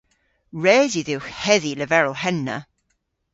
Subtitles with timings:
[0.63, 2.57] Res yw dhywgh hedhi leverel henna.